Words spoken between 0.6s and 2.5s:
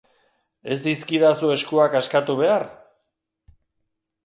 Ez dizkidazu eskuak askatu